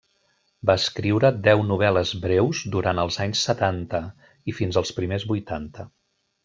Va 0.69 0.75
escriure 0.79 1.31
deu 1.47 1.61
novel·les 1.73 2.15
breus 2.25 2.63
durant 2.77 3.03
els 3.05 3.21
anys 3.27 3.45
setanta 3.51 4.05
i 4.53 4.59
fins 4.63 4.83
als 4.83 4.97
primers 5.03 5.31
vuitanta. 5.35 5.89